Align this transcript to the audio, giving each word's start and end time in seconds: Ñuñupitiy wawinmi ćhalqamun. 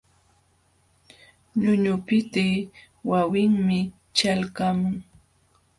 Ñuñupitiy 1.59 2.55
wawinmi 3.09 3.79
ćhalqamun. 4.17 4.95